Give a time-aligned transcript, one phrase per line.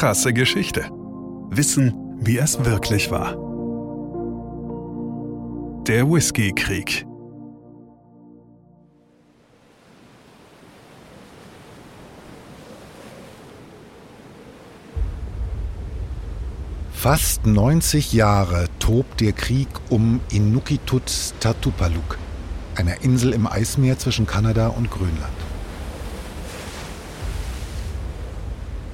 [0.00, 0.88] Krasse Geschichte.
[1.50, 3.32] Wissen, wie es wirklich war.
[5.86, 7.04] Der Whisky-Krieg.
[16.92, 22.16] Fast 90 Jahre tobt der Krieg um Inuktitut Tatupaluk,
[22.74, 25.49] einer Insel im Eismeer zwischen Kanada und Grönland.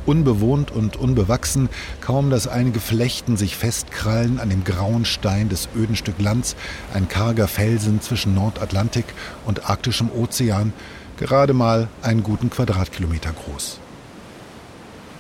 [0.07, 1.69] Unbewohnt und unbewachsen,
[2.01, 6.57] kaum dass einige Flechten sich festkrallen an dem grauen Stein des öden Stück Lands,
[6.95, 9.07] ein karger Felsen zwischen Nordatlantik
[9.45, 10.73] und arktischem Ozean,
[11.17, 13.81] gerade mal einen guten Quadratkilometer groß.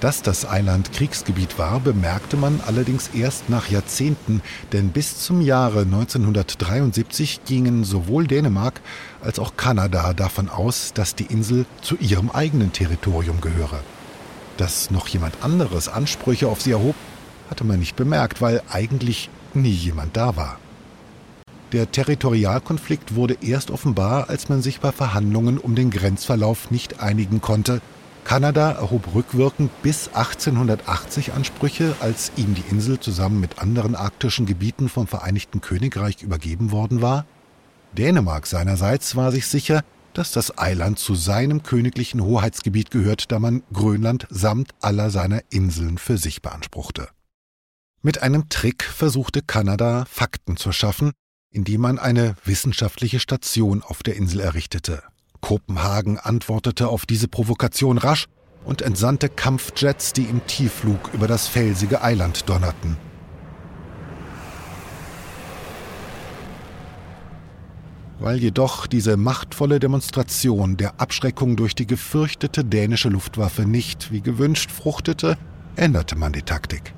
[0.00, 5.80] Dass das Eiland Kriegsgebiet war, bemerkte man allerdings erst nach Jahrzehnten, denn bis zum Jahre
[5.80, 8.82] 1973 gingen sowohl Dänemark
[9.22, 13.80] als auch Kanada davon aus, dass die Insel zu ihrem eigenen Territorium gehöre.
[14.56, 16.95] Dass noch jemand anderes Ansprüche auf sie erhob,
[17.51, 20.58] hatte man nicht bemerkt, weil eigentlich nie jemand da war.
[21.72, 27.41] Der Territorialkonflikt wurde erst offenbar, als man sich bei Verhandlungen um den Grenzverlauf nicht einigen
[27.41, 27.80] konnte.
[28.25, 34.89] Kanada erhob rückwirkend bis 1880 Ansprüche, als ihm die Insel zusammen mit anderen arktischen Gebieten
[34.89, 37.25] vom Vereinigten Königreich übergeben worden war.
[37.97, 39.83] Dänemark seinerseits war sich sicher,
[40.19, 45.98] dass das Eiland zu seinem königlichen Hoheitsgebiet gehört, da man Grönland samt aller seiner Inseln
[45.98, 47.08] für sich beanspruchte.
[48.03, 51.12] Mit einem Trick versuchte Kanada Fakten zu schaffen,
[51.50, 55.03] indem man eine wissenschaftliche Station auf der Insel errichtete.
[55.41, 58.27] Kopenhagen antwortete auf diese Provokation rasch
[58.64, 62.97] und entsandte Kampfjets, die im Tiefflug über das felsige Eiland donnerten.
[68.19, 74.70] Weil jedoch diese machtvolle Demonstration der Abschreckung durch die gefürchtete dänische Luftwaffe nicht wie gewünscht
[74.70, 75.36] fruchtete,
[75.77, 76.95] änderte man die Taktik.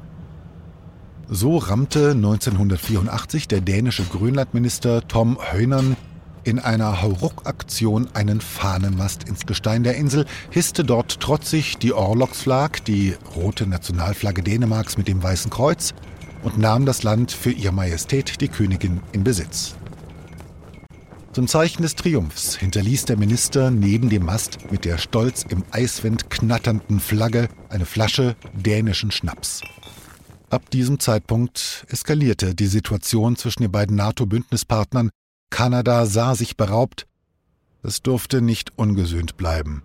[1.29, 5.97] So rammte 1984 der dänische Grönlandminister Tom Höhnern
[6.45, 13.15] in einer Hauruck-Aktion einen Fahnenmast ins Gestein der Insel, hisste dort trotzig die Orlogsflag, die
[13.37, 15.93] rote Nationalflagge Dänemarks mit dem Weißen Kreuz,
[16.43, 19.75] und nahm das Land für Ihre Majestät die Königin in Besitz.
[21.39, 26.31] Zum Zeichen des Triumphs hinterließ der Minister neben dem Mast mit der stolz im Eiswind
[26.31, 29.61] knatternden Flagge eine Flasche dänischen Schnaps.
[30.51, 35.11] Ab diesem Zeitpunkt eskalierte die Situation zwischen den beiden NATO-Bündnispartnern.
[35.49, 37.07] Kanada sah sich beraubt.
[37.85, 39.85] Es durfte nicht ungesühnt bleiben.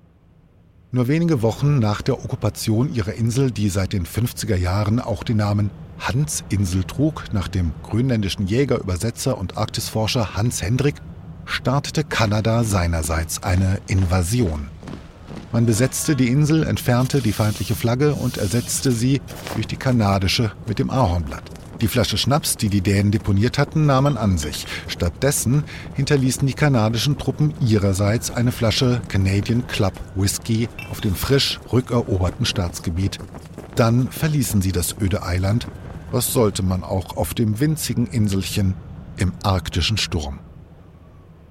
[0.92, 5.38] Nur wenige Wochen nach der Okkupation ihrer Insel, die seit den 50er Jahren auch den
[5.38, 5.70] Namen
[6.00, 10.96] Hansinsel trug, nach dem grönländischen Jäger, Übersetzer und Arktisforscher Hans Hendrik,
[11.46, 14.68] startete Kanada seinerseits eine Invasion.
[15.52, 19.22] Man besetzte die Insel, entfernte die feindliche Flagge und ersetzte sie
[19.54, 21.44] durch die kanadische mit dem Ahornblatt.
[21.82, 24.66] Die Flasche Schnaps, die die Dänen deponiert hatten, nahmen an sich.
[24.88, 25.64] Stattdessen
[25.96, 33.20] hinterließen die kanadischen Truppen ihrerseits eine Flasche Canadian Club Whisky auf dem frisch rückeroberten Staatsgebiet.
[33.76, 35.68] Dann verließen sie das öde Eiland.
[36.12, 38.76] Was sollte man auch auf dem winzigen Inselchen
[39.18, 40.40] im arktischen Sturm?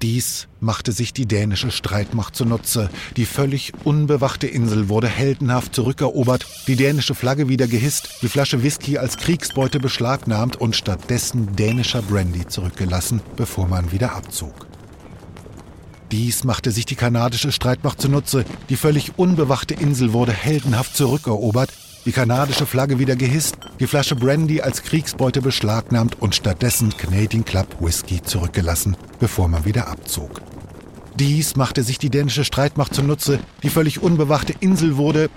[0.03, 2.91] Dies machte sich die dänische Streitmacht zunutze.
[3.17, 8.99] Die völlig unbewachte Insel wurde heldenhaft zurückerobert, die dänische Flagge wieder gehisst, die Flasche Whisky
[8.99, 14.67] als Kriegsbeute beschlagnahmt und stattdessen dänischer Brandy zurückgelassen, bevor man wieder abzog.
[16.11, 18.45] Dies machte sich die kanadische Streitmacht zunutze.
[18.71, 21.73] Die völlig unbewachte Insel wurde heldenhaft zurückerobert,
[22.05, 27.77] die kanadische Flagge wieder gehisst, die Flasche Brandy als Kriegsbeute beschlagnahmt und stattdessen Canadian Club
[27.81, 30.43] Whisky zurückgelassen, bevor man wieder abzog.
[31.19, 35.31] Dies machte sich die dänische Streitmacht zunutze, die völlig unbewachte Insel wurde.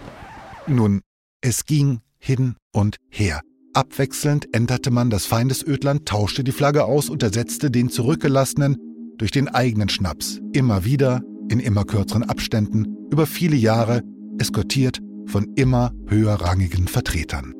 [0.68, 1.02] Nun,
[1.42, 3.42] es ging hin und her.
[3.74, 8.78] Abwechselnd änderte man das Feindesödland, tauschte die Flagge aus und ersetzte den zurückgelassenen
[9.18, 14.02] durch den eigenen Schnaps, immer wieder, in immer kürzeren Abständen, über viele Jahre,
[14.40, 17.54] eskortiert von immer höherrangigen Vertretern.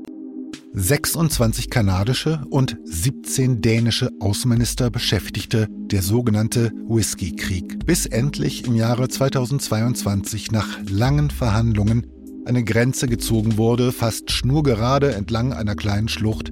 [0.78, 10.52] 26 kanadische und 17 dänische Außenminister beschäftigte der sogenannte Whisky-Krieg, bis endlich im Jahre 2022
[10.52, 12.06] nach langen Verhandlungen
[12.46, 16.52] eine Grenze gezogen wurde, fast schnurgerade entlang einer kleinen Schlucht.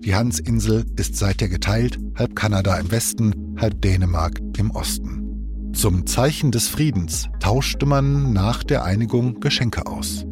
[0.00, 5.72] Die Hansinsel ist seither geteilt, halb Kanada im Westen, halb Dänemark im Osten.
[5.74, 10.24] Zum Zeichen des Friedens tauschte man nach der Einigung Geschenke aus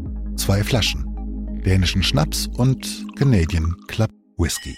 [0.46, 1.04] zwei Flaschen,
[1.64, 4.76] dänischen Schnaps und Canadian Club Whisky.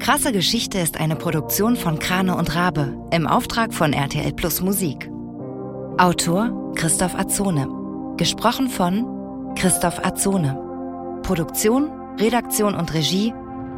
[0.00, 5.08] Krasse Geschichte ist eine Produktion von Krane und Rabe im Auftrag von RTL Plus Musik.
[5.98, 7.68] Autor Christoph Azone.
[8.16, 10.58] Gesprochen von Christoph Azone.
[11.22, 13.32] Produktion, Redaktion und Regie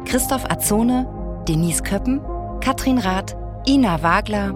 [0.05, 1.07] Christoph Azone,
[1.47, 2.19] Denise Köppen,
[2.61, 4.55] Katrin Rath, Ina Wagler,